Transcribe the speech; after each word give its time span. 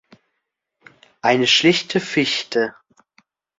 Eine 1.21 1.45
schlichte 1.45 1.99
Fichte. 1.99 2.73